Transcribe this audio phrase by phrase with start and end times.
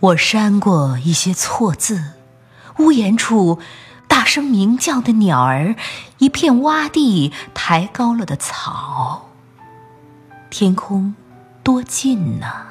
[0.00, 2.02] 我删过一些错字，
[2.78, 3.60] 屋檐处
[4.08, 5.76] 大声鸣叫的鸟儿，
[6.18, 9.28] 一片洼地抬高了的草。
[10.50, 11.14] 天空
[11.62, 12.66] 多近呐！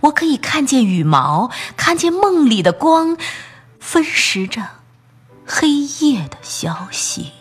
[0.00, 3.16] 我可以看见羽毛，看见梦里的光，
[3.88, 4.68] 分食着
[5.46, 7.32] 黑夜的消息。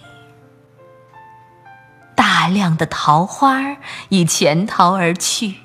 [2.16, 3.76] 大量的桃花
[4.08, 5.55] 已潜逃而去。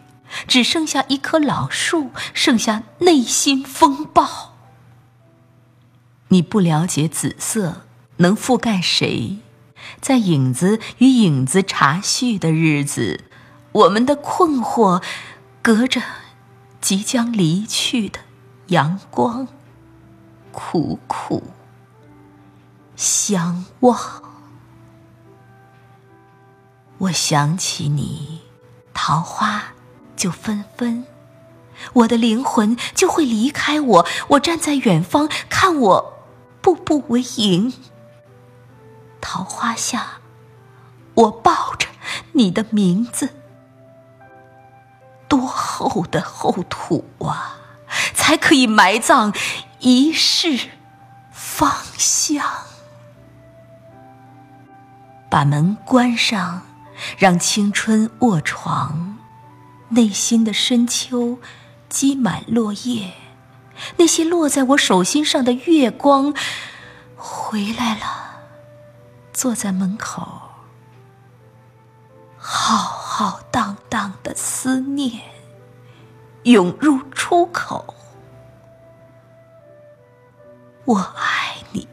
[0.49, 4.55] 只剩下一棵老树，剩下内心风暴。
[6.29, 7.83] 你不了解紫色
[8.17, 9.39] 能覆盖谁，
[10.01, 13.25] 在影子与影子茶叙的日子，
[13.73, 15.03] 我们的困惑
[15.61, 16.03] 隔着
[16.81, 18.19] 即将离去的
[18.69, 19.47] 阳光，
[20.53, 21.43] 苦苦
[22.95, 23.99] 相望。
[26.99, 28.43] 我想起你，
[28.95, 29.65] 桃花。
[30.15, 31.05] 就纷纷，
[31.95, 34.07] 我的灵魂就会离开我。
[34.29, 36.23] 我站在远方，看我
[36.61, 37.73] 步步为营。
[39.21, 40.21] 桃花下，
[41.15, 41.89] 我抱着
[42.33, 43.31] 你的名字。
[45.27, 47.57] 多厚的厚土啊，
[48.15, 49.33] 才可以埋葬
[49.85, 50.69] 一世
[51.33, 52.41] 芳香？
[55.29, 56.63] 把门关上，
[57.19, 59.19] 让青春卧床。
[59.89, 61.41] 内心的深秋，
[61.89, 63.13] 积满落叶。
[63.97, 66.33] 那些落在我手心上的月光，
[67.17, 68.07] 回来了，
[69.33, 70.43] 坐在门口。
[72.39, 75.21] 浩浩荡荡的思念，
[76.45, 77.97] 涌入出口。
[80.85, 81.89] 我爱你，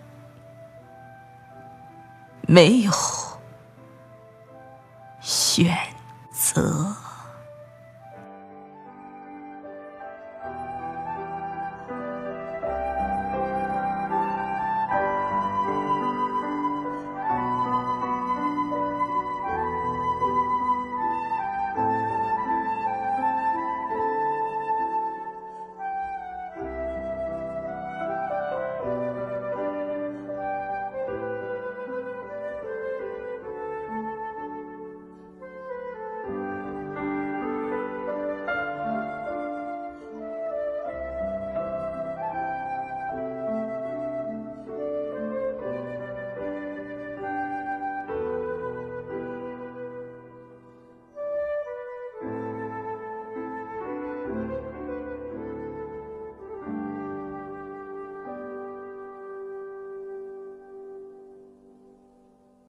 [2.47, 2.91] 没有
[5.22, 5.77] 选
[6.31, 6.95] 择。